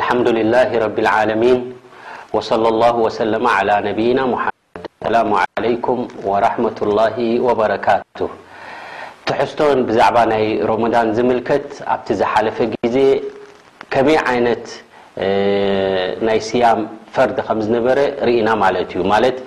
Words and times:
ኣልሓምድላ 0.00 0.54
ረብ 0.82 0.96
ልዓለሚን 1.06 1.58
ወሰለማ 3.04 3.46
ነብይና 3.86 4.18
መድ 4.32 4.84
ሰላ 5.04 5.16
ለይኩም 5.64 6.00
ረመ 6.44 6.64
ላ 6.98 7.02
ወበረካቱ 7.46 8.18
ትሕዝቶን 9.28 9.80
ብዛዕባ 9.88 10.16
ናይ 10.32 10.44
ሮሞዳን 10.70 11.08
ዝምልከት 11.16 11.66
ኣብቲ 11.94 12.08
ዝሓለፈ 12.20 12.56
ግዜ 12.74 12.96
ከመይ 13.94 14.18
ዓይነት 14.32 14.64
ናይ 16.28 16.38
ስያም 16.50 16.80
ፈርዲ 17.14 17.38
ከምዝነበረ 17.48 17.98
ርኢና 18.28 18.48
ማለት 18.64 18.90
እዩ 18.96 19.02
ማለት 19.14 19.38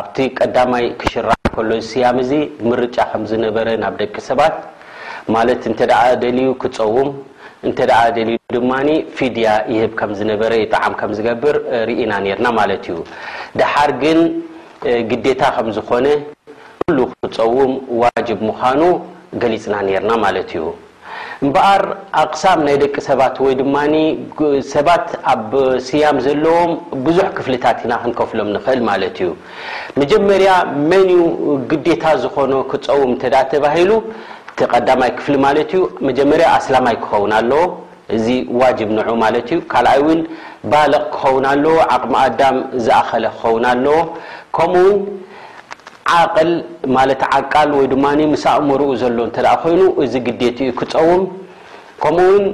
ኣብቲ 0.00 0.16
ቀዳማይ 0.38 0.86
ክሽራሕ 1.02 1.38
ከሎ 1.56 1.70
ስያም 1.92 2.16
እዚ 2.24 2.30
ምርጫ 2.70 2.96
ከምዝነበረ 3.12 3.68
ናብ 3.84 3.94
ደቂ 4.02 4.14
ሰባት 4.30 4.56
ማለት 5.36 5.62
እንተደ 5.70 5.92
ደልዩ 6.24 6.48
ክፀውም 6.64 7.08
እንተደ 7.68 7.92
ደሊ 8.16 8.30
ድማ 8.54 8.72
ፊድያ 9.18 9.48
ይህብ 9.74 9.92
ከም 10.00 10.10
ዝነበረ 10.18 10.52
ዩ 10.62 10.66
ጣዕሚ 10.76 10.92
ከም 11.00 11.12
ዝገብር 11.18 11.56
ርኢና 11.88 12.12
ነርና 12.24 12.46
ማለት 12.60 12.84
እዩ 12.90 12.96
ድሓር 13.58 13.90
ግን 14.02 14.18
ግዴታ 15.10 15.42
ከም 15.56 15.68
ዝኮነ 15.76 16.06
ኩሉ 16.80 16.98
ክፀውም 17.12 17.72
ዋጅብ 18.02 18.40
ምዃኑ 18.48 18.82
ገሊፅና 19.42 19.74
ነርና 19.88 20.12
ማለት 20.24 20.50
እዩ 20.56 20.64
እምበኣር 21.44 21.82
ኣክሳም 22.22 22.58
ናይ 22.66 22.76
ደቂ 22.82 22.94
ሰባት 23.08 23.36
ወይ 23.44 23.54
ድማ 23.60 23.76
ሰባት 24.74 25.08
ኣብ 25.32 25.50
ስያም 25.88 26.18
ዘለዎም 26.26 26.70
ብዙሕ 27.06 27.26
ክፍልታት 27.36 27.78
ኢና 27.86 27.92
ክንከፍሎም 28.02 28.48
ንኽእል 28.56 28.80
ማለት 28.90 29.16
እዩ 29.24 29.30
መጀመርያ 30.00 30.52
መን 30.92 31.10
ግዴታ 31.72 32.04
ዝኾኖ 32.24 32.54
ክፀውም 32.72 33.10
እንተ 33.14 33.22
ተባሂሉ 33.54 33.90
ቲ 34.58 34.64
ቀዳማይ 34.74 35.10
ክፍሊ 35.18 35.34
ማለት 35.44 35.70
እዩ 35.72 35.80
መጀመርያ 36.08 36.46
ኣስላማይ 36.58 36.96
ክኸውን 37.04 37.32
ኣለ 37.38 37.52
እዚ 38.16 38.26
ዋጅብ 38.60 38.88
ንዑ 38.96 39.08
ማለት 39.24 39.46
እዩ 39.54 39.58
ካልኣይ 39.72 40.00
ውን 40.06 40.20
ባልቕ 40.72 41.00
ክኸውን 41.14 41.44
ኣሎ 41.52 41.64
ዓቕሚ 41.94 42.12
ኣዳም 42.24 42.56
ዝኣኸለ 42.84 43.24
ክኸውን 43.40 43.64
ኣለ 43.72 43.86
ከምኡውን 44.56 44.94
ዓቅል 46.18 46.50
ማለት 46.98 47.20
ዓቃል 47.38 47.70
ወይ 47.78 47.86
ድማ 47.94 48.04
ምስ 48.34 48.44
ኣእምርኡ 48.52 48.86
ዘሎ 49.02 49.16
እንተደ 49.28 49.46
ኮይኑ 49.64 49.80
እዚ 50.06 50.12
ግዴት 50.28 50.58
እዩ 50.64 50.72
ክፀውም 50.80 51.22
ከምኡውን 52.04 52.44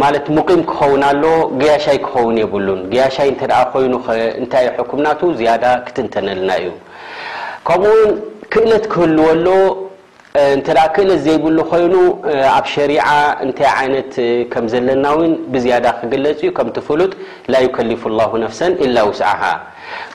ማት 0.00 0.26
ሙቂም 0.36 0.60
ክኸውን 0.70 1.02
ኣሎ 1.10 1.22
ግያሻይ 1.60 1.98
ክኸውን 2.06 2.36
የብሉን 2.42 2.80
ግያሻይ 2.92 3.28
እንተደኣ 3.34 3.60
ኮይኑ 3.74 3.94
እንታ 4.40 4.52
ሕኩምናቱ 4.80 5.20
ዝያዳ 5.40 5.64
ክትንተነልና 5.88 6.50
እዩ 6.62 6.70
ከምኡውን 7.68 8.10
ክእለት 8.52 8.84
ክህልወ 8.94 9.26
ሎ 9.46 9.60
እንተ 10.42 10.68
ክእለ 10.94 11.10
ዘይብሉ 11.24 11.58
ኮይኑ 11.70 11.94
ኣብ 12.56 12.64
ሸሪዓ 12.72 13.06
እንታይ 13.44 13.68
ዓይነት 13.78 14.12
ከም 14.52 14.64
ዘለና 14.72 15.04
ውን 15.18 15.32
ብዝያዳ 15.52 15.86
ክግለፅ 16.00 16.38
እዩ 16.42 16.50
ከምትፍሉጥ 16.58 17.12
ላ 17.52 17.62
ይከሊፉ 17.66 18.02
ላ 18.18 18.28
ነፍሰን 18.44 18.72
ኢላ 18.86 18.96
ውስዓሃ 19.10 19.42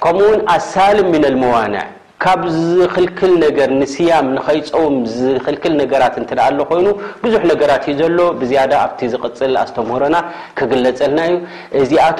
ከምኡውን 0.03 0.41
ኣሳልም 0.55 1.07
ምን 1.13 1.25
ልመዋንዕ 1.33 1.83
ካብ 2.23 2.41
ዝኽልክል 2.57 3.31
ነገር 3.45 3.69
ንስያም 3.81 4.27
ንኸይፀውም 4.35 4.95
ዝኽልክል 5.17 5.73
ነገራት 5.81 6.13
እትኣ 6.21 6.39
ሎ 6.57 6.63
ኮይኑ 6.71 6.87
ብዙሕ 7.23 7.41
ነገራት 7.51 7.83
እዩ 7.91 7.95
ዘሎ 8.03 8.19
ብዝያዳ 8.41 8.73
ኣብቲ 8.85 8.99
ዝቅፅል 9.13 9.53
ኣስተምህሮና 9.63 10.15
ክግለፀልና 10.59 11.19
እዩ 11.31 11.39
እዚኣቶ 11.85 12.19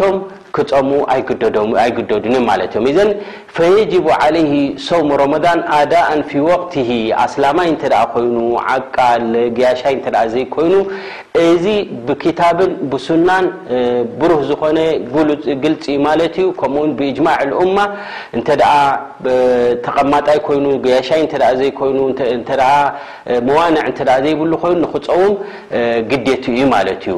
ክፀሙ 0.55 0.89
ኣይግደዱንእ 1.81 2.39
ማለ 2.49 2.61
እ 2.79 2.91
ዘ 2.97 3.05
ፈየጅቡ 3.55 4.05
ዓለ 4.23 4.35
ሰም 4.87 5.07
ረመን 5.21 5.59
ኣዳ 5.77 5.93
ፊ 6.29 6.41
ወቅት 6.49 6.73
ኣስላማይ 7.23 7.69
ተ 7.81 7.85
ኮይኑ 8.13 8.37
ዓቃል 8.73 9.27
ግያሻይ 9.57 9.95
ዘይኮይኑ 10.33 10.73
እዚ 11.47 11.65
ብክታብን 12.07 12.71
ብሱናን 12.91 13.45
ብሩህ 14.19 14.41
ዝኮነ 14.49 14.79
ግልፂ 15.63 15.83
ዩ 15.95 15.99
ማለት 16.07 16.33
እዩ 16.43 16.49
ከምኡው 16.59 16.91
ብእጅማዕ 16.99 17.41
ልእማ 17.51 17.77
እንተ 18.37 18.49
ተቐማጣይ 19.87 20.39
ኮይኑ 20.49 20.65
ግያሻይ 20.85 21.23
ይኑ 21.23 22.69
መዋንዕ 23.49 23.83
ዘይብሉ 24.25 24.51
ኮይኑ 24.63 24.79
ንክፀውም 24.85 25.33
ግዴቱ 26.13 26.43
እዩ 26.55 26.63
ማለት 26.75 27.03
እዩ 27.15 27.17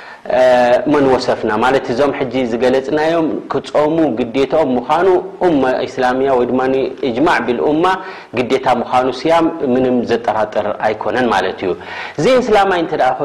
ሰፍ 1.25 1.39
ዞም 1.97 2.11
ዝገለፅናዮም 2.49 3.27
ክፀሙ 3.51 3.95
ግም 4.17 4.69
ኑ 4.73 4.75
ላ 6.03 6.05
ማ 7.83 7.91
ግታ 8.37 8.65
ኑ 8.79 8.81
ያ 9.29 9.31
ዘጠራር 10.11 10.67
ነ 11.15 11.17
የላ 12.25 12.75
ይካፈ 12.81 13.17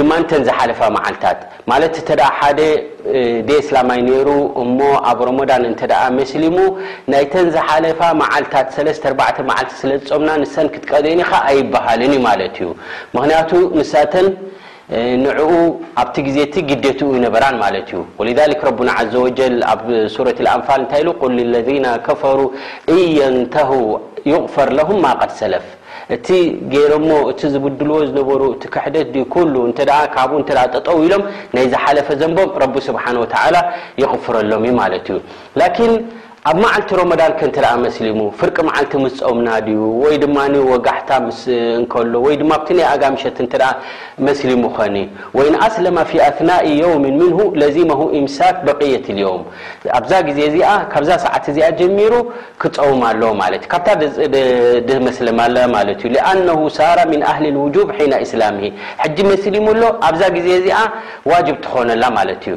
ድማ 0.00 0.12
ተ 0.30 0.38
ዝሓለፋ 0.46 0.78
ዓልታት 1.08 1.40
ማ 1.70 1.76
ደ 2.58 2.62
ላ 3.76 3.80
ሩ 4.28 4.30
እ 4.62 4.88
ኣብ 5.10 5.18
رዳ 5.50 5.94
መሊሙ 6.18 6.56
ናይተ 7.12 7.34
ዝሓለፋ 7.54 8.00
ዓልታት 8.30 8.68
ና 10.28 10.66
ክትቀኒ 10.74 11.20
ሃል 11.30 12.00
ዩ 12.56 12.70
ክንቱ 13.14 13.80
ሳተ 13.92 14.14
ኡ 15.52 15.54
ኣብቲ 16.02 16.16
ዜቲ 16.36 16.54
ግደ 16.68 16.84
በራ 17.36 17.46
ዩ 17.94 18.04
ذ 18.38 18.40
ዘو 19.14 19.24
ኣብ 19.72 19.80
ንፋል 20.02 20.84
ይ 21.00 21.48
ذ 21.54 21.96
ፈሩ 22.22 22.40
እየንተ 22.98 23.54
غፈር 24.34 24.70
ቐ 24.92 25.28
ሰለፍ 25.42 25.66
እቲ 26.16 26.28
ገይሮሞ 26.72 27.08
እቲ 27.30 27.40
ዝብድልዎ 27.54 27.96
ዝነበሩ 28.10 28.42
ቲከሕደት 28.62 29.14
ኩሉ 29.34 29.54
እ 29.70 29.86
ካብኡ 30.14 30.38
ጠጠው 30.74 30.96
ኢሎም 31.06 31.24
ናይ 31.56 31.66
ዝሓለፈ 31.74 32.08
ዘንቦም 32.22 32.50
ረቢ 32.64 32.74
ስብሓን 32.88 33.18
ወተ 33.22 33.34
ይቕፍረሎም 34.02 34.64
ዩ 34.68 34.72
ማለት 34.82 35.06
እዩ 35.12 35.90
ኣብ 36.48 36.58
መዓልቲ 36.62 36.90
ሮዳን 36.98 37.78
መስሊሙ 37.84 38.18
ፍርቂ 38.40 38.56
ዓልቲ 38.78 38.92
ስ 39.14 39.16
ፀምና 39.24 39.48
ዩ 39.72 40.12
ድማ 40.22 40.38
ጋታ 40.86 41.10
ሎ 42.12 42.20
ጋሸ 43.02 43.38
መስሊሙ 44.26 44.62
ኮኒ 44.76 44.96
ኣለ 45.64 45.86
ፊ 46.10 46.20
ኣثናء 46.28 46.62
يوም 46.82 47.04
ም 47.22 47.38
ለዚ 47.60 47.76
ምሳክ 48.26 48.54
قية 48.80 49.06
ي 49.20 49.24
ኣብዛ 49.98 50.12
ዜ 50.38 50.40
ዚ 50.54 50.58
ካብዛ 50.92 51.10
ሰዓት 51.24 51.44
እዚ 51.52 51.58
ጀሚሩ 51.80 52.14
ክፀውማ 52.62 53.02
ሎ 53.20 53.22
ካ 53.72 53.76
መ 55.06 55.16
ن 56.38 56.50
ሳራ 56.78 56.98
ن 57.14 57.22
ኣهሊ 57.32 57.44
وج 57.64 57.76
سላ 58.34 58.42
መስሊሙሎ 59.32 59.82
ኣብዛ 60.10 60.22
ዜ 60.46 60.48
ዚ 60.66 60.68
ዋب 61.30 61.48
ትኾነላ 61.64 62.04
ዩ 62.52 62.56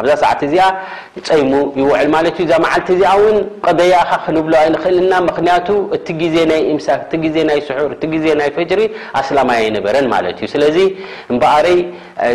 ኣብዛ 0.00 0.12
ሰዓት 0.22 0.40
እዚኣ 0.46 0.64
ፀይሙ 1.28 1.52
ይውዕል 1.80 2.08
ማለት 2.14 2.36
ዩ 2.40 2.44
እዛ 2.46 2.52
መዓልቲ 2.64 2.88
እዚኣ 2.96 3.10
ውን 3.22 3.36
ቀደያኻ 3.66 4.10
ክንብሎ 4.24 4.52
ይንክእልና 4.66 5.12
ምክንያቱ 5.28 5.68
እቲ 5.96 6.06
ግዜ 6.20 6.36
ናይ 6.50 6.62
ኢምሳ 6.72 6.86
እቲ 7.04 7.12
ግዜ 7.24 7.36
ናይ 7.50 7.60
ስሑር 7.68 7.90
እቲ 7.96 8.02
ዜ 8.24 8.34
ናይ 8.40 8.50
ፈጅሪ 8.58 8.80
ኣስላማይ 9.20 9.58
ኣይነበረን 9.64 10.06
ማለት 10.14 10.38
እዩ 10.44 10.48
ስለዚ 10.54 10.78
እምበኣረይ 11.32 11.78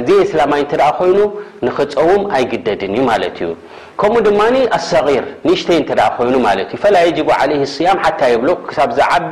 ዘ 0.10 0.20
ስላማይ 0.34 0.62
እተ 0.68 0.74
ኮይኑ 1.00 1.20
ንኽፀዉም 1.68 2.22
ኣይግደድን 2.38 2.94
እዩ 2.98 3.04
ማለት 3.12 3.38
እዩ 3.46 3.50
ከምኡ 4.02 4.22
ድማ 4.28 4.42
ኣሰغር 4.78 5.26
ንእሽተይ 5.48 5.80
እተ 5.86 5.92
ኮይኑ 6.20 6.36
ማለት 6.48 6.70
እዩ 6.76 6.82
ፈላ 6.86 6.96
የጅቡ 7.08 7.30
ዓለ 7.40 7.52
ያም 7.88 8.00
ሓታ 8.06 8.20
የብሎ 8.34 8.50
ክሳብ 8.70 8.90
ዛ 9.00 9.10
ዓቢ 9.18 9.32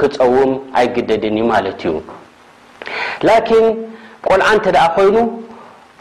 ክፀውም 0.00 0.52
ኣይግደድን 0.80 1.36
እዩ 1.42 1.46
ማለት 1.54 1.80
እዩ 1.90 1.94
ላኪን 3.28 3.66
ቆልዓ 4.28 4.48
እንተ 4.58 4.66
ደኣ 4.76 4.86
ኮይኑ 4.98 5.16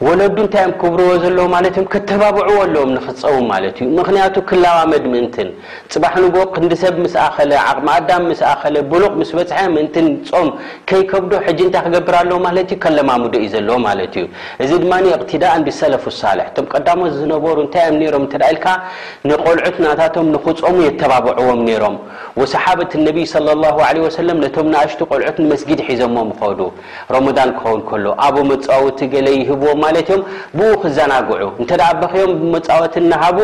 ወለዱ 0.05 0.37
እንታይ 0.43 0.61
እዮም 0.65 0.71
ክብርዎ 0.81 1.09
ዘለዎ 1.23 1.43
ማለት 1.53 1.75
እዮም 1.77 1.85
ከተባብዕዎ 1.93 2.55
ኣለዎም 2.63 2.89
ንኽፀውም 2.95 3.45
ማለት 3.51 3.75
እዩ 3.81 3.85
ምክንያቱ 3.99 4.35
ክላባመድ 4.49 5.03
ምእንትን 5.13 5.49
ፅባሕ 5.93 6.13
ን 6.23 6.25
ክንዲሰብ 6.55 6.95
ምስ 7.03 7.13
ኣኸለ 7.25 7.51
ዓቕሚኣዳም 7.69 8.23
ምስ 8.31 8.41
ኣኸለ 8.51 8.75
ብልቕ 8.91 9.11
ምስ 9.19 9.29
በፅሐ 9.37 9.61
ምእንትን 9.75 10.07
ፆም 10.29 10.49
ከይከብዶ 10.91 11.31
ሕጂ 11.45 11.59
እንታይ 11.67 11.83
ክገብርኣሎዎ 11.85 12.39
ማለት 12.47 12.73
ዩ 12.73 12.77
ከለማሙደ 12.85 13.33
እዩ 13.43 13.51
ዘለዎ 13.55 13.77
ማለት 13.87 14.15
እዩ 14.21 14.25
እዚ 14.65 14.71
ድማ 14.83 14.93
እቅትዳእን 15.17 15.63
ብሰለፍ 15.67 16.05
ሳልሕ 16.21 16.47
እቶም 16.51 16.67
ቀዳሞ 16.73 16.99
ዝነበሩ 17.19 17.55
እንታይ 17.65 17.87
ም 17.97 18.01
ሮም 18.15 18.25
እተ 18.29 18.33
ኢልካ 18.51 18.67
ንቆልዑትናታቶም 19.31 20.27
ንኽፀሙ 20.35 20.75
የተባብዕዎም 20.87 21.61
ነይሮም 21.69 21.97
ወሰሓበት 22.41 22.91
ነቢ 23.07 23.17
ላ 23.45 24.05
ሰለም 24.17 24.37
ነቶም 24.43 24.67
ንእሽቱ 24.73 24.99
ቆልዑት 25.11 25.37
ንመስጊድ 25.43 25.79
ሒዞሞም 25.87 26.29
ከዱ 26.39 26.59
ሮምን 27.13 27.37
ክኸውን 27.57 27.81
ከሎ 27.89 28.05
ኣብ 28.25 28.35
መፅውቲ 28.51 28.99
ገለ 29.13 29.27
ይህብዎም 29.39 29.79
ማለት 29.85 30.07
እዮም 30.13 30.21
ብኡክ 30.57 30.83
ዘናግዑ 30.95 31.49
እንተዳ 31.63 31.81
በኪዮም 32.03 32.31
ብመፃወቲ 32.41 32.95
እናሃቡ 33.03 33.37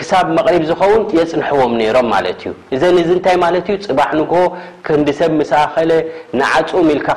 ክሳብ 0.00 0.26
መቕሪብ 0.38 0.62
ዝኸውን 0.70 1.02
የፅንሕዎም 1.18 1.72
ነይሮም 1.80 2.08
ማለት 2.14 2.40
እዩ 2.46 2.52
እዘን 2.76 2.98
እዚ 3.04 3.10
እንታይ 3.18 3.36
ማለት 3.44 3.66
ዩ 3.72 3.76
ፅባዕ 3.86 4.10
ንግ 4.20 4.32
ክንዲሰብ 4.88 5.32
መሰኸለ 5.40 5.90
ንዓፁ 6.42 6.68
ሚኢልካ 6.90 7.08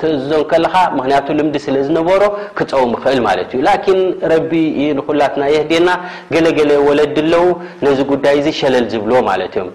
ትእዞን 0.00 0.42
ከለካ 0.52 0.74
ምክንያቱ 0.98 1.26
ልምዲ 1.38 1.56
ስለዝነበሮ 1.66 2.22
ክፀው 2.60 2.82
ይክእል 2.94 3.20
ማለት 3.28 3.50
ዩ 3.56 3.60
ላኪን 3.68 4.00
ረቢ 4.34 4.50
ንኩላትናየህዴና 5.00 5.88
ገለገለ 6.34 6.72
ወለዲ 6.88 7.16
ኣለዉ 7.26 7.44
ነዚ 7.86 7.98
ጉዳይ 8.14 8.36
እዚ 8.40 8.48
ሸለል 8.62 8.84
ዝብልዎ 8.94 9.18
ማለት 9.30 9.52
እዮም 9.60 9.70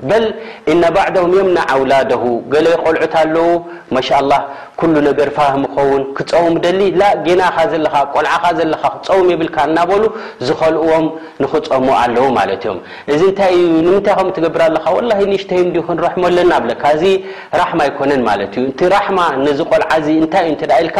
ና 0.81 0.87
ባዕድም 0.95 1.25
እዮም 1.29 1.47
ንኣውላደ 1.55 2.11
ገሎ 2.53 2.65
ቆልዑት 2.83 3.13
ኣለው 3.21 3.47
ማሻላ 3.95 4.31
ኩሉ 4.79 4.95
ነገር 5.07 5.29
ፋምከውን 5.37 6.01
ክፀውሙ 6.17 6.53
ደሊ 6.65 6.81
ጌናኻ 7.25 7.55
ዘለካ 7.71 7.95
ቆልዓካ 8.15 8.45
ዘካ 8.59 8.83
ክፀውም 8.95 9.27
የብልካ 9.33 9.57
እናበሉ 9.69 10.03
ዝኸልእዎም 10.47 11.05
ንኽፀሙ 11.43 11.87
ኣለው 12.01 12.27
ማለ 12.37 12.49
እዮም 12.57 12.77
እዚ 13.13 13.21
ንታይዩ 13.31 13.63
ምንታይ 13.87 14.15
ከምኡ 14.19 14.33
ትገብር 14.37 14.63
ኣለካ 14.67 14.85
ንሽተይ 15.31 15.63
ክንረሕሞ 15.87 16.23
ኣለና 16.29 16.51
ብለካ 16.65 16.83
እዚ 16.97 17.03
ራማ 17.61 17.79
ኣይኮነን 17.87 18.21
ማ 18.27 18.35
እዩራማ 18.45 19.19
ነዚ 19.45 19.59
ቆልዓ 19.73 19.89
እንታይዩ 20.21 20.53
ኢልካ 20.83 20.97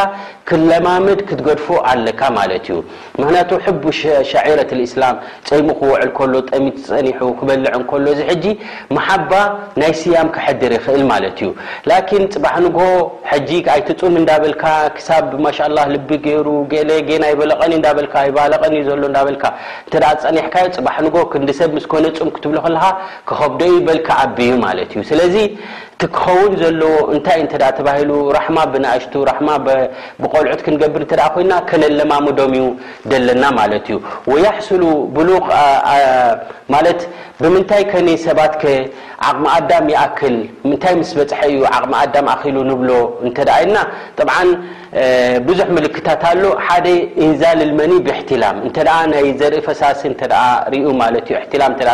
ክለማምድ 0.50 1.20
ክትገድፉ 1.30 1.68
ኣለካ 1.92 2.22
ማለት 2.40 2.68
እዩምክንያቱ 2.78 3.52
ሕቡ 3.68 3.84
ሻዒረት 4.32 4.72
እስላም 4.88 5.16
ፀይሙ 5.50 5.68
ክውዕል 5.80 6.06
ሎጠሚት 6.36 6.78
ፀኒ 6.90 7.08
ክበልዕ 7.40 7.74
ሎ 8.06 8.08
እዚ 8.36 8.46
ኣባ 9.30 9.38
ናይ 9.82 9.92
ስያም 10.02 10.28
ክሕድር 10.36 10.72
ይኽእል 10.76 11.04
ማለት 11.12 11.38
እዩ 11.44 11.50
ላኪን 11.90 12.24
ፅባሕንጎ 12.34 12.78
ሕጂ 13.32 13.50
ኣይትፁም 13.74 14.14
እንዳበልካ 14.22 14.64
ክሳብ 14.98 15.26
ማሻ 15.46 15.58
ላ 15.78 15.82
ልቢ 15.94 16.10
ገይሩ 16.26 16.48
ገሌ 16.72 16.90
ገና 17.10 17.24
ይበለቐኒእ 17.34 17.78
እዳበልካ 17.82 18.16
ይባለቐን 18.30 18.74
እዩ 18.78 18.82
ዘሎ 18.90 19.04
እዳበልካ 19.12 19.46
እንተደ 19.86 20.04
ፀኒሕካዮ 20.24 20.66
ፅባሕ 20.78 20.98
ንጎ 21.08 21.16
ክንዲሰብ 21.34 21.70
ምስኮነ 21.78 22.06
ፁም 22.18 22.32
ክትብሎ 22.38 22.58
ከልካ 22.66 22.84
ክኸብደዩ 23.30 23.76
በልካ 23.90 24.08
ዓብዩ 24.24 24.52
ማለት 24.68 24.90
እዩ 24.96 25.04
ስለ 25.12 25.20
ክኸውን 26.02 26.52
ዘለዎ 26.62 26.94
እታ 27.16 27.28
ተሂ 27.78 28.04
ራማ 28.38 28.58
ብናእሽ 28.74 29.06
ራ 29.30 29.34
ብቆልዑት 30.22 30.62
ክንገብር 30.66 31.04
ኮይና 31.36 31.54
ከነለማሙ 31.70 32.26
ዶም 32.40 32.54
ደለና 33.12 33.44
ማ 33.58 33.66
ዩ 33.92 34.36
ያሱሉ 34.46 34.84
ብሉ 35.18 35.30
ብምንታይ 37.44 37.84
ከ 37.92 37.98
ሰባትከ 38.26 38.64
ዓቕሚ 39.28 39.46
ኣዳም 39.58 39.86
ክል 40.20 40.36
ምታይ 40.70 40.96
ስ 41.10 41.14
በፅሐእዩ 41.20 41.60
ቕሚ 41.84 41.94
ኣዳ 42.02 42.16
ኣሉ 42.46 42.58
ንብሎ 42.70 42.90
ኢ 43.30 43.34
ብዙሕ 45.48 45.68
ምልክታት 45.78 46.24
ኣሎ 46.32 46.44
ሓደ 46.68 46.88
እንዛል 47.24 47.62
መኒ 47.80 47.92
ብሕላም 48.08 48.58
ይ 49.26 49.30
ዘርኢ 49.42 49.60
ፈሳሲ 49.68 50.04
ላ 50.32 51.94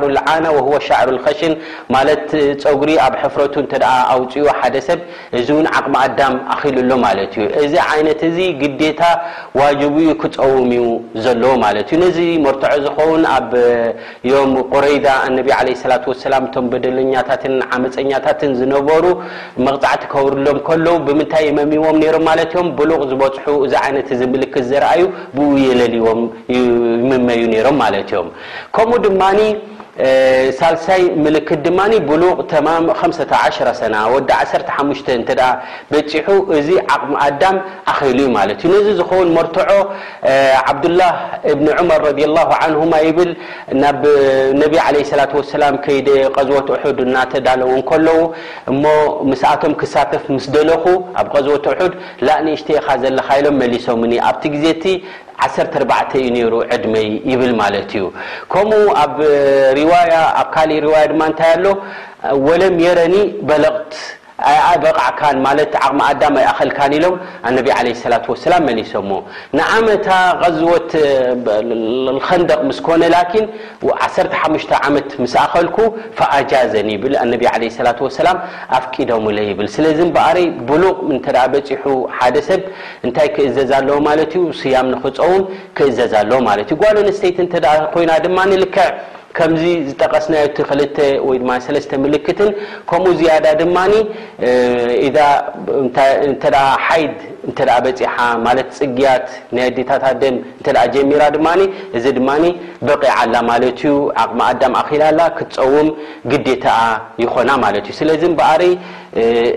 ሩ 0.00 0.09
ዓና 0.34 0.46
ሻዕሩ 0.86 1.10
ከሽን 1.24 1.52
ማለት 1.94 2.24
ፀጉሪ 2.62 2.90
ኣብ 3.06 3.14
ሕፍረቱ 3.22 3.54
እተ 3.64 3.72
ኣውፅኡ 4.14 4.44
ሓደሰብ 4.60 5.00
እዚ 5.38 5.48
ውን 5.58 5.66
ዓቕሚ 5.78 5.94
ኣዳም 6.04 6.34
ኣኺልሎ 6.54 6.90
ማለት 7.06 7.32
እዩ 7.38 7.44
እዚ 7.64 7.74
ዓይነት 7.92 8.20
እዚ 8.28 8.38
ግዴታ 8.62 9.00
ዋጅቡኡ 9.60 10.08
ክፀውምዩ 10.22 10.84
ዘለዎ 11.24 11.52
ማለት 11.64 11.86
እዩ 11.92 11.98
ነዚ 12.04 12.18
መርቶዖ 12.46 12.74
ዝኮውን 12.86 13.24
ኣብ 13.34 13.50
ዮም 14.30 14.52
ቆረይዛ 14.74 15.06
ነቢ 15.38 15.48
ለ 15.68 15.76
ስላ 15.82 15.94
ሰላም 16.26 16.44
እቶም 16.48 16.66
በደለኛታትን 16.72 17.54
ዓመፀኛታትን 17.78 18.50
ዝነበሩ 18.60 19.04
መቕፃዕቲ 19.66 20.02
ክብርሎም 20.14 20.58
ከለዉ 20.68 20.96
ብምንታይ 21.08 21.44
የመሚዎም 21.50 21.98
ሮም 22.16 22.24
ማለት 22.30 22.50
ዮም 22.56 22.68
ብልቕ 22.78 23.00
ዝበፅሑ 23.10 23.52
እዚ 23.66 23.74
ዓይነት 23.84 24.08
ዚ 24.20 24.22
ምልክት 24.34 24.64
ዘርኣዩ 24.72 25.02
ብውየለልዎም 25.36 26.22
ምመዩ 27.08 27.42
ሮም 27.68 27.76
ማለ 27.82 27.94
እዮም 28.04 28.28
ከምኡ 28.76 28.96
ድማ 29.04 29.22
ሳሳይ 30.58 31.02
ማ 31.24 31.28
غ 31.48 31.50
ዚ 36.66 36.76
ቕሚ 36.80 37.16
ኣዳ 37.24 37.44
ሉ 37.54 38.76
ዝን 38.88 38.96
ርع 40.64 40.68
بላه 40.80 41.12
ብ 43.00 43.18
ተዳ 44.52 45.26
ቶ 45.32 45.44
ሳፍ 49.92 50.10
ደለ 50.54 50.70
ኣ 51.20 51.22
ድ 51.24 51.56
ሽተ 52.52 52.78
ካ 53.38 53.98
ሎ 54.06 54.56
ዜ 54.68 54.92
ዩ 56.42 56.46
ሩ 56.52 56.56
عድመይ 56.76 57.08
ይብል 57.30 57.52
ዩ 57.98 58.04
ከم 58.52 58.70
ኣብ 59.04 59.16
ካእ 60.54 60.68
ድ 60.84 60.90
ታይ 61.40 61.52
ኣሎ 61.56 61.74
ወለم 62.48 62.74
የረኒ 62.86 63.14
በለغት 63.48 63.92
ኣኣበቓዕካን 64.48 65.36
ማለት 65.46 65.72
ዓቕሚ 65.84 66.00
ኣዳማ 66.10 66.34
ኣይኣኸልካን 66.42 66.92
ኢሎም 66.98 67.16
ኣነቢ 67.48 67.66
ለ 67.86 67.92
ስላ 68.02 68.14
ወሰላም 68.32 68.62
መሊሶሞ 68.68 69.10
ንዓመታ 69.58 70.06
ቀዝወት 70.42 70.90
ከንደቕ 72.26 72.60
ምስኮነ 72.70 73.02
ላኪን 73.14 73.44
ዓሰተሓሙሽተ 74.06 74.72
ዓመት 74.88 75.08
ምስ 75.22 75.34
ኣኸልኩ 75.44 75.78
ፈኣጃዘን 76.18 76.88
ይብል 76.94 77.14
ኣነቢ 77.24 77.42
ለ 77.64 77.86
ላት 77.88 77.98
ወሰላም 78.06 78.38
ኣፍቂዶምለ 78.78 79.38
ይብል 79.50 79.68
ስለዚ 79.76 79.98
ምበኣረይ 80.10 80.46
ብሉቕ 80.70 80.98
እንተዳ 81.16 81.38
በፂሑ 81.54 81.94
ሓደ 82.18 82.36
ሰብ 82.48 82.62
እንታይ 83.06 83.28
ክእዘዝ 83.36 83.70
ኣለዎ 83.80 83.98
ማለት 84.08 84.32
ዩ 84.40 84.44
ስያም 84.62 84.88
ንኽፀውን 84.96 85.44
ክእዘዝ 85.78 86.12
ኣለዎ 86.22 86.40
ማለት 86.50 86.68
እዩ 86.74 86.78
ጓሎንስተይት 86.84 87.38
እንተ 87.46 87.54
ኮይና 87.96 88.10
ድማ 88.26 88.38
ንልክዕ 88.50 88.88
ከምዚ 89.38 89.64
ዝጠቀስናዮቲ 89.88 90.56
ክል 90.68 90.80
ወለተ 91.24 91.98
ምልክትን 92.04 92.50
ከምኡ 92.90 93.10
ዝያዳ 93.20 93.46
ድማ 93.60 93.76
ሓይድ 96.86 97.18
እ 97.50 97.64
በፂሓ 97.84 98.16
ማለት 98.46 98.68
ፅግያት 98.78 99.24
ናይ 99.56 99.64
ኣዴታት 99.70 100.02
ኣደ 100.10 100.22
እተ 100.60 100.68
ጀሚራ 100.94 101.22
ድማ 101.36 101.46
እዚ 101.98 102.04
ድማ 102.18 102.30
በቂዓላ 102.88 103.34
ማለት 103.50 103.78
እዩ 103.86 103.94
ዓቕሚ 104.22 104.40
ኣዳም 104.50 104.74
ኣኪላ 104.80 105.02
ኣላ 105.12 105.20
ክትፀውም 105.38 105.88
ግዲታ 106.32 106.66
ይኮና 107.24 107.50
ማለት 107.64 107.86
እዩ 107.92 107.96
ስለዚ 108.00 108.22
በሪ 108.40 108.64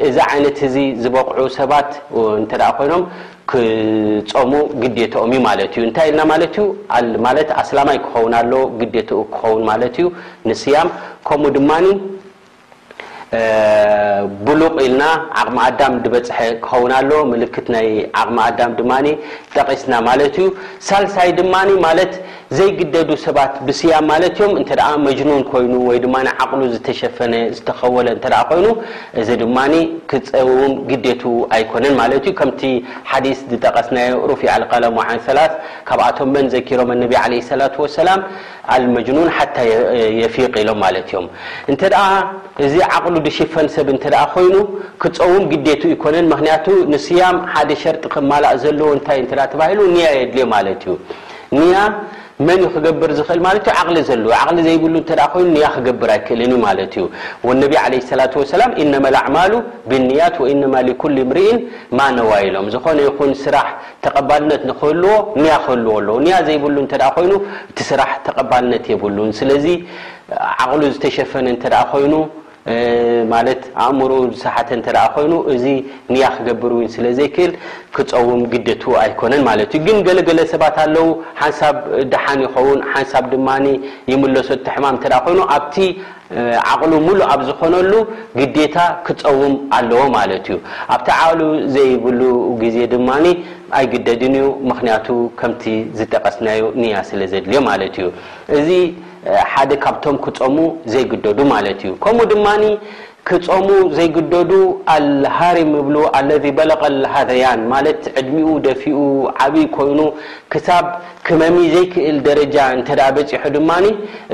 እዛ 0.10 0.18
ዓይነት 0.34 0.58
እዚ 0.68 0.76
ዝበቑዑ 1.04 1.40
ሰባት 1.60 1.90
እተ 2.46 2.54
ኮይኖም 2.78 3.04
ክፆሙ 3.52 4.52
ግዴቶኦም 4.82 5.32
ማለት 5.48 5.72
እዩ 5.78 5.84
እንታይ 5.88 6.08
ኢልና 6.12 6.22
ማለት 6.32 6.54
እዩ 6.60 6.66
ማለት 7.26 7.50
ኣስላማይ 7.62 7.98
ክኸውን 8.06 8.34
ኣሎ 8.40 8.52
ግዴትኡ 8.82 9.20
ክኸውን 9.34 9.64
ማለት 9.72 9.96
እዩ 10.02 10.08
ንስያም 10.50 10.90
ከምኡ 11.28 11.52
ድማኒ 11.58 11.86
ብሉቕ 14.48 14.74
ኢልና 14.86 15.04
ዓቕሚ 15.42 15.58
ኣዳም 15.68 15.94
ድበፅሐ 16.04 16.38
ክኸውን 16.64 16.92
ኣሎ 16.98 17.12
ምልክት 17.32 17.68
ናይ 17.76 17.88
ዓቕሚ 18.22 18.38
ኣዳም 18.50 18.72
ድማ 18.80 18.92
ጠቒስና 19.56 19.94
ማለት 20.08 20.36
እዩ 20.42 20.48
ሳልሳይ 20.88 21.30
ድማ 21.40 21.56
ማለት 21.88 22.14
ዘይግደዱ 22.58 23.10
ሰባት 23.26 23.54
ብስያ 23.68 23.94
ማለት 24.12 24.36
ዮም 24.42 24.52
እተ 24.62 24.72
መጅኑን 25.08 25.42
ኮይኑ 25.52 25.74
ወይ 25.90 25.98
ድማ 26.04 26.16
ዓቕሉ 26.44 26.62
ዝተሸፈነ 26.74 27.34
ዝተኸወለ 27.58 28.08
እ 28.18 28.22
ኮይኑ 28.52 28.68
እዚ 29.22 29.30
ድማ 29.44 29.58
ክፀውም 30.12 30.74
ግዴቱ 30.92 31.24
ኣይኮነን 31.58 31.96
ማለት 32.02 32.24
ዩ 32.30 32.34
ከምቲ 32.42 32.62
ሓዲስ 33.12 33.40
ዝጠቀስናዮ 33.54 34.16
ሩፍ 34.32 34.42
ኣልቀለም 34.58 34.98
ዓን 35.06 35.20
ላ 35.38 35.42
ካብኣቶም 35.88 36.30
በን 36.36 36.48
ዘኪሮም 36.56 36.92
ነቢ 37.04 37.14
ለ 37.34 37.42
ላ 37.62 37.66
ሰላም 38.00 38.22
ኣልመጅኑን 38.76 39.30
ሓታ 39.38 39.56
የፊቅ 40.22 40.52
ኢሎም 40.64 40.78
ማለ 40.84 40.96
እ 43.23 43.23
ሽፈ 43.38 43.54
ሰብ 43.76 43.90
ኮይኑ 44.34 44.56
ክፀውም 45.04 45.44
ግቱ 45.68 45.84
ኮነን 46.04 46.28
ክ 46.66 46.80
ንስያም 46.94 47.38
ሓደ 47.54 47.70
ሸርጢ 47.84 48.04
ክማላእ 48.16 48.56
ታያ 49.06 49.70
የድልዮ 50.04 50.46
ማ 50.56 50.60
ያ 51.74 51.80
መን 52.46 52.62
ክገብር 52.74 53.12
ዝኽእል 53.18 53.40
ማ 53.46 53.50
ለ 53.96 54.62
ዘይብ 54.68 54.84
ክገብር 55.76 56.10
ኣይክእልንማ 56.14 56.66
ዩ 56.98 57.04
ነ 57.60 57.68
ላ 57.76 57.84
ላ 58.62 58.66
እነመ 58.84 59.06
ላዕማሉ 59.16 59.52
ብንያት 59.90 60.36
ወኢማ 60.44 60.64
ኩል 61.02 61.16
ምርኢን 61.30 61.60
ማ 62.00 62.10
ነዋይሎም 62.18 62.68
ዝኾነ 62.76 63.00
ይን 63.08 63.34
ስራሕ 63.44 63.70
ተቐባልነ 64.06 64.52
ክህልዎ 64.80 65.14
ያ 65.52 65.60
ክህልዎኣ 65.66 66.10
ዘይብ 66.48 66.66
ይ 66.80 67.30
እቲ 67.72 67.78
ስራሕ 67.92 68.12
ተቐባልነት 68.30 68.88
የብሉንስ 68.94 69.42
ዝተፈ 71.04 71.32
ይ 71.50 72.16
ማለት 73.32 73.62
ኣእምሩ 73.84 74.12
ዝሰሓተ 74.34 74.70
ተኣ 74.86 74.98
ኮይኑ 75.16 75.34
እዚ 75.54 75.64
ንያ 76.14 76.24
ክገብር 76.36 76.72
ው 76.78 76.82
ስለዘይክእል 76.96 77.52
ክፀውም 77.96 78.42
ግዴት 78.52 78.84
ኣይኮነን 79.04 79.42
ማለት 79.50 79.72
እዩ 79.78 79.84
ግን 79.88 79.98
ገለገለ 80.08 80.40
ሰባት 80.54 80.78
ኣለው 80.84 81.08
ሓንሳብ 81.42 81.76
ድሓን 82.14 82.40
ይኸውን 82.46 82.80
ሓንሳብ 82.94 83.26
ድማ 83.34 83.48
ይምለሶቲ 84.12 84.66
ሕማም 84.76 84.96
እተኣ 85.00 85.18
ኮይኑ 85.28 85.40
ኣብቲ 85.56 85.76
ዓቕሉ 86.72 86.94
ሙሉእ 87.08 87.26
ኣብ 87.34 87.42
ዝኮነሉ 87.48 87.94
ግዴታ 88.40 88.76
ክፀውም 89.08 89.54
ኣለዎ 89.78 90.02
ማለት 90.18 90.46
እዩ 90.52 90.56
ኣብቲ 90.94 91.08
ዓቅሉ 91.24 91.42
ዘይብሉ 91.76 92.22
ግዜ 92.64 92.78
ድማ 92.94 93.10
ኣይግደድንእዩ 93.78 94.48
ምክንያቱ 94.70 95.08
ከምቲ 95.40 95.64
ዝጠቀስናዮ 96.00 96.62
ንያ 96.82 96.96
ስለ 97.10 97.22
ዘድልዮ 97.32 97.60
ማለት 97.70 97.96
እዩ 98.02 98.08
እዚ 98.58 98.70
ሓደ 99.54 99.72
ካብቶም 99.84 100.16
ክፀሙ 100.26 100.56
ዘይግደዱ 100.94 101.40
ማለት 101.56 101.80
እዩ 101.86 101.92
ከምኡ 102.04 102.24
ድማ 102.32 102.48
ክፀሙ 103.30 103.68
ዘይግደዱ 103.98 104.52
ኣልሃር 104.96 105.58
እብሉ 105.82 105.96
አለ 106.18 106.30
በለቀ 106.58 106.82
ልሃዘያን 107.04 107.62
ማለት 107.74 108.02
ዕድሚኡ 108.22 108.50
ደፊኡ 108.66 108.98
ዓብይ 109.46 109.68
ኮይኑ 109.78 110.00
ክሳብ 110.54 110.86
ክመሚ 111.28 111.56
ዘይክእል 111.76 112.18
ደረጃ 112.28 112.58
እንተ 112.78 112.90
በፂሑ 113.18 113.46
ድማ 113.58 113.70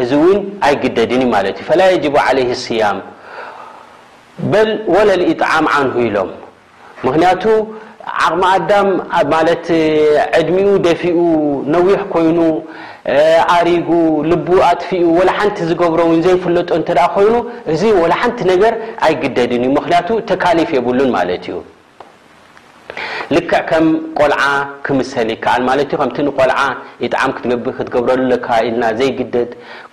እዚ 0.03 0.11
ውን 0.23 0.39
ኣይግደድንዩ 0.69 1.27
ማለት 1.35 1.57
እዩ 1.61 1.67
ፈላ 1.69 1.81
የጅቡ 1.93 2.15
ዓለይ 2.27 2.47
ስያም 2.65 2.99
በል 4.53 4.69
ወለሊኢጣዓም 4.95 5.65
ዓንሁ 5.77 5.95
ኢሎም 6.07 6.29
ዓቕሚ 8.25 8.43
ኣዳም 8.57 8.89
ማለት 9.33 9.65
ዕድሚኡ 10.39 10.69
ደፊኡ 10.87 11.17
ነዊሕ 11.75 12.01
ኮይኑ 12.13 12.39
ኣሪጉ 13.55 13.89
ልቡ 14.31 14.47
ኣጥፊኡ 14.69 15.01
ወላ 15.19 15.29
ሓንቲ 15.37 15.57
ዝገብሮ 15.71 15.99
ውን 16.11 16.21
ዘይፍለጦ 16.27 16.69
እንተ 16.81 16.89
ኮይኑ 17.15 17.35
እዚ 17.73 17.81
ወላ 18.01 18.13
ሓንቲ 18.21 18.39
ነገር 18.53 18.73
ኣይግደድን 19.07 19.63
እዩ 19.67 19.71
ምክንያቱ 19.79 20.07
ተካሊፍ 20.31 20.69
የብሉን 20.77 21.11
ማለት 21.17 21.43
እዩ 21.49 21.57
ልክዕ 23.35 23.57
ከም 23.69 23.85
ቆልዓ 24.19 24.41
ክምሰል 24.85 25.27
ይከኣል 25.33 25.61
ማ 25.67 25.73
ከ 25.89 26.21
ቆልዓ 26.37 26.57
ጣሚ 27.13 27.31
ትክትገብረሉ 27.65 28.29
ኢልና 28.67 28.83
ዘይግደ 28.99 29.35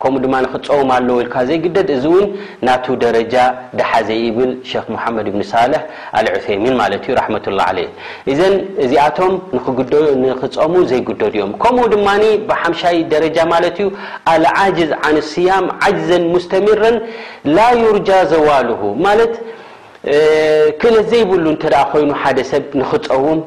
ከምኡ 0.02 0.21
ድማ 0.25 0.35
ክፀም 0.52 0.90
ኣለኢልካ 0.97 1.35
ዘይግደድ 1.49 1.88
እዚ 1.97 2.05
ውን 2.14 2.26
ናቱ 2.66 2.85
ደረጃ 3.05 3.35
ድሓዘይ 3.81 4.23
ብል 4.37 4.52
ክ 4.69 4.73
ሓመድ 5.02 5.28
ብኒ 5.35 5.43
ሳልሕ 5.52 5.83
ኣልዑይሚን 6.21 6.75
ማት 6.81 7.07
ራትላه 7.19 7.69
ለ 7.78 7.85
እዘን 8.33 8.55
እዚኣቶም 8.85 9.35
ንክፀሙ 9.57 10.73
ዘይግደድ 10.93 11.35
እዮም 11.38 11.52
ከምኡ 11.64 11.85
ድማ 11.95 12.09
ብሓምሻይ 12.50 12.99
ደረጃ 13.12 13.37
ማለት 13.55 13.76
ዩ 13.85 13.88
ኣልጅዝ 14.35 14.90
ን 15.16 15.19
ስያም 15.33 15.66
ጅዘን 15.99 16.25
ሙስተምረን 16.35 16.97
ላ 17.57 17.69
ዩርጃ 17.85 18.11
ዘዋሉ 18.33 18.69
ክእልት 20.80 21.06
ዘይብሉ 21.12 21.44
እተ 21.56 21.64
ኮይኑ 21.92 22.10
ሓደ 22.22 22.38
ሰብ 22.50 22.64
ንኽፀውም 22.80 23.40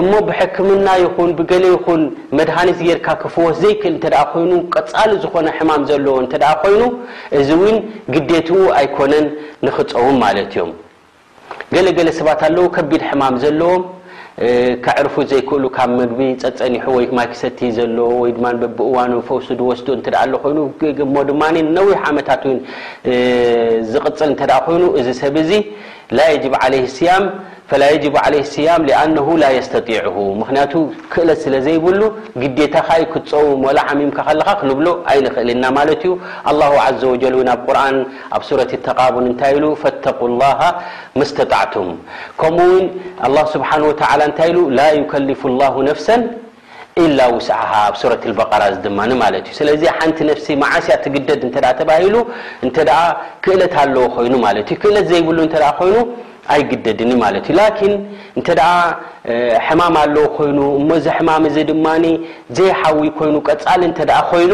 እሞ 0.00 0.10
ብሕክምና 0.26 0.86
ይኹን 1.04 1.30
ብገሌ 1.38 1.64
ይኹን 1.74 2.02
መድሃኒት 2.38 2.78
ጌርካ 2.88 3.08
ክፍወት 3.22 3.56
ዘይክእል 3.62 3.94
እተ 3.98 4.04
ኮይኑ 4.32 4.52
ቀፃሊ 4.74 5.10
ዝኮነ 5.22 5.46
ሕማም 5.58 5.82
ዘለዎ 5.90 6.14
እንተ 6.24 6.32
ኮይኑ 6.62 6.82
እዚ 7.38 7.48
እውን 7.58 7.76
ግዴትኡ 8.14 8.58
ኣይኮነን 8.80 9.26
ንኽፀዉም 9.68 10.16
ማለት 10.24 10.48
እዮም 10.56 10.70
ገለገለ 11.74 12.08
ሰባት 12.18 12.40
ኣለዉ 12.48 12.66
ከቢድ 12.76 13.02
ሕማም 13.10 13.34
ዘለዎ 13.44 13.72
ካዕርፉ 14.84 15.14
ዘይክእሉ 15.30 15.64
ካብ 15.76 15.90
ምግቢ 15.98 16.20
ፀፀኒሑ 16.42 16.84
ወይማይ 16.96 17.26
ክሰቲ 17.32 17.58
ዘለዎ 17.76 18.08
ወድማበብእዋኑ 18.22 19.12
ፈውስ 19.28 19.48
ወስ 19.68 19.80
እ 19.94 19.98
ኣሎ 20.22 20.32
ኮይኑ 20.42 20.58
ድማ 21.30 21.42
ነዊሕ 21.76 21.98
ዓመታት 22.10 22.42
ዝቕፅል 23.94 24.30
እተ 24.40 24.50
ኮይኑ 24.66 24.84
እዚ 25.00 25.08
ሰብ 25.22 25.36
ዙ 25.50 25.52
ላየጅብ 26.16 26.54
ዓለ 26.64 26.72
ስያም 26.96 27.24
في 27.68 27.74
عل 27.78 28.34
ن 28.34 28.44
يع 28.64 29.04
ل 55.44 55.70
ق 55.70 55.82
ي 55.96 55.98
ኣይግደድኒ 56.54 57.10
ማት 57.24 57.46
ላ 57.58 57.68
ሕማም 59.66 59.94
ኣለ 60.02 60.16
ኮይኑ 60.38 60.58
ዚ 61.04 61.14
ሕማም 61.18 61.44
ድማ 61.70 61.86
ዘይሓዊ 62.58 63.00
ኮይኑ 63.20 63.34
ቀፃሊ 63.48 63.82
ተ 63.98 64.10
ኮይኑ 64.32 64.52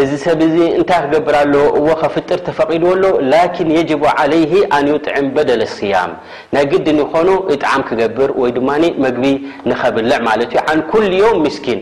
እዚ 0.00 0.10
ሰብ 0.24 0.40
ንታይ 0.80 1.00
ክገብርሎ 1.04 1.54
ዎ 1.86 1.88
ከፍጥር 2.02 2.38
ተፈቂድ 2.46 2.84
ሎ 3.00 3.04
ላን 3.30 3.68
የጅ 3.76 3.90
ለይ 4.32 4.44
ኣንጥዕም 4.76 5.26
በደል 5.34 5.62
صያም 5.74 6.12
ናይ 6.54 6.64
ግድን 6.70 7.00
ኮኑ 7.14 7.28
ይጣሚ 7.52 7.80
ክገብር 7.88 8.30
ወይ 8.42 8.50
ድማ 8.58 8.70
መግቢ 9.04 9.24
ንከብልዕ 9.70 10.18
ማ 10.26 10.36
ን 10.38 10.80
ኩሉ 10.92 11.10
ዮም 11.22 11.36
ምስኪን 11.46 11.80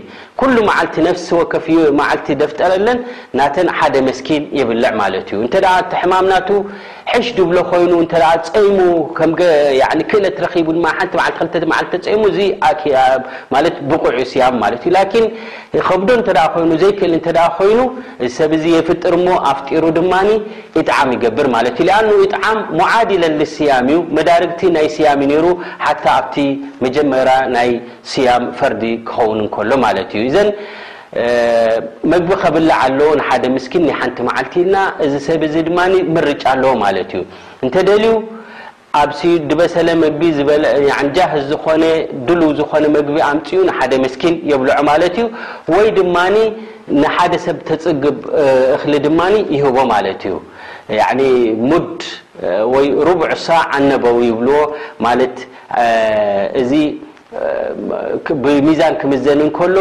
ደፍጠረ 2.43 2.73
ና 3.39 3.49
ብል 4.07 4.09
ሽ 4.19 4.39
ሎይፀ 17.12 17.37
ይ 18.73 18.81
ፍር 18.89 19.12
ኣሩ 19.12 19.71
ይር 19.75 19.87
ዲ 19.99 20.11
ያ 20.11 20.19
ዳግ 20.89 21.01
ይ 21.31 21.87
ያ 21.91 22.01
ሩ 25.31 25.62
ጀ 26.11 26.91
ይ 26.91 28.27
ያ 28.27 28.31
ፈርዲ 28.59 28.83
ክን 29.11 29.41
ሎ 29.71 30.22
ዘን 30.35 30.49
መግቢ 32.12 32.31
ከብላዓ 32.43 32.76
ኣለዎ 32.87 33.09
ንሓደ 33.21 33.45
ምስኪን 33.57 33.85
ሓንቲ 34.00 34.19
መዓልቲልና 34.29 34.76
እዚ 35.07 35.14
ሰብ 35.29 35.43
ድማ 35.67 35.79
ርጫ 36.31 36.43
ኣለዎ 36.55 36.71
ማለት 36.85 37.11
እዩ 37.17 37.23
እንተደልዩ 37.64 38.14
ኣ 39.00 39.02
ድበሰለ 39.50 39.88
ቢጃህ 40.21 41.33
ዝኮ 41.50 41.67
ድልው 42.29 42.50
ዝኮነ 42.61 42.85
ግቢ 43.09 43.17
ኣምፅኡ 43.29 43.61
ሓደ 43.76 43.93
መስኪን 44.05 44.35
የብልዑ 44.50 44.79
ማለት 44.91 45.14
ዩ 45.23 45.26
ወይ 45.75 45.87
ድማ 45.99 46.17
ንሓደ 47.00 47.33
ሰብ 47.47 47.59
ተፅግብ 47.69 48.19
እሊ 48.83 48.93
ድማ 49.07 49.21
ይህቦ 49.57 49.76
ማለት 49.95 50.23
እዩ 50.31 50.37
ሙድ 51.71 52.00
ወይ 52.75 52.87
ሩዕ 53.07 53.21
ሳ 53.47 53.59
ዓነበው 53.76 54.17
ይብልዎ 54.29 54.59
ማ 55.05 55.11
እዚ 56.62 56.71
ብሚዛን 58.45 58.95
ክምዘን 59.00 59.41
ከሎ 59.59 59.76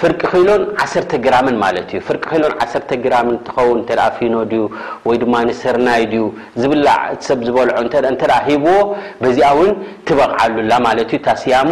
ፍርቂ 0.00 0.20
ክኢሎን 0.32 0.62
ዓሰርተ 0.84 1.12
ግራምን 1.24 1.56
ማለት 1.64 1.86
እዩ 1.92 1.98
ፍርቂ 2.08 2.22
ክኢሎን 2.30 2.54
ዓሰርተ 2.64 2.90
ግራምን 3.04 3.36
ትኸውን 3.46 3.78
እተ 3.82 3.90
ፊኖ 4.16 4.34
ድዩ 4.50 4.62
ወይ 5.08 5.16
ድማ 5.22 5.34
ንስርናይ 5.48 6.02
ድዩ 6.12 6.24
ዝብላ 6.60 6.86
ሰብ 7.26 7.40
ዝበልዖ 7.46 7.76
ተ 8.22 8.40
ሂብዎ 8.48 8.72
በዚኣ 9.22 9.50
ውን 9.58 9.70
ትበቕዓሉላ 10.08 10.72
ማለት 10.88 11.08
እዩ 11.14 11.20
ታስያሙ 11.28 11.70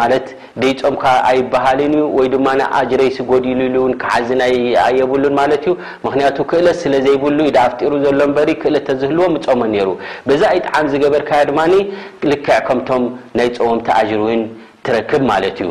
ማለት 0.00 0.26
ደይፆምካ 0.62 1.04
ኣይበሃልን 1.30 1.94
እዩ 1.98 2.02
ወይድማ 2.18 2.46
ኣጅሬይሲ 2.80 3.16
ጎዲሉሉ 3.32 3.76
ክዓዝናኣየብሉን 4.02 5.34
ማለት 5.40 5.64
እዩ 5.68 5.74
ምክንያቱ 6.06 6.36
ክእለት 6.52 6.78
ስለ 6.84 6.92
ዘይብሉ 7.08 7.38
ዩ 7.48 7.50
ዳ 7.56 7.64
ኣፍጢሩ 7.70 7.92
ዘሎ 8.04 8.20
ንበሪ 8.30 8.50
ክእለተዝህልዎም 8.62 9.34
ፀሞ 9.48 9.60
ነሩ 9.74 9.90
በዛ 10.28 10.42
ኣይ 10.54 10.60
ጣዓሚ 10.68 10.86
ዝገበርካያ 10.94 11.40
ድማ 11.50 11.60
ልክዕ 12.32 12.56
ከምቶም 12.68 13.04
ናይ 13.40 13.50
ፆሞም 13.58 13.80
ተኣጅርውን 13.88 14.42
ትረክብ 14.86 15.22
ማለት 15.32 15.58
እዩ 15.64 15.70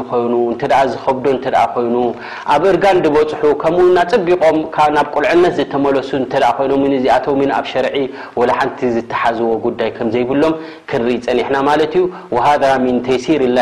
ዝከዶ 0.94 1.26
ይኑ 1.86 1.98
ኣብ 2.56 2.64
እርጋ 2.72 2.84
ፅሑ 3.42 3.52
ከምናፀቢቆም 3.64 4.58
ናብ 4.98 5.08
ቁልዕነት 5.18 5.54
ዝተመለሱ 5.60 6.10
ይዚኣ 6.98 7.16
ኣብ 7.60 7.66
ሸር 7.74 7.86
ሓንቲ 8.60 8.80
ዝተሓዝዎ 8.96 9.50
ይ 9.84 9.90
ይሎምኢ 10.20 11.16
ፀኒና 13.24 13.58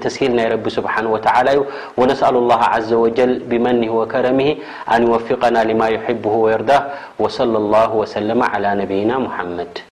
تسهيل 0.00 0.30
ني 0.36 0.44
رب 0.54 0.66
سبحانه 0.78 1.10
وتعالى 1.14 1.54
ونسأل 1.98 2.34
الله 2.42 2.60
عز 2.74 2.92
وجل 3.02 3.32
بمنه 3.50 3.90
وكرمه 3.98 4.50
أن 4.94 5.00
يوفقنا 5.06 5.60
لما 5.70 5.86
يحبه 5.96 6.30
ويرد 6.44 6.70
وصلى 7.22 7.58
الله 7.62 7.90
وسلم 8.00 8.40
على 8.52 8.70
نبينا 8.80 9.18
محمد 9.26 9.87